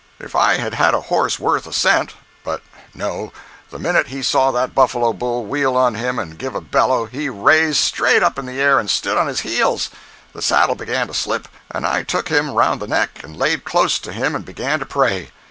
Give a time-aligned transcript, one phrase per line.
[0.19, 2.63] If I had had a horse worth a cent—but
[2.95, 3.31] no,
[3.69, 7.29] the minute he saw that buffalo bull wheel on him and give a bellow, he
[7.29, 9.91] raised straight up in the air and stood on his heels.
[10.33, 13.99] The saddle began to slip, and I took him round the neck and laid close
[13.99, 15.29] to him, and began to pray.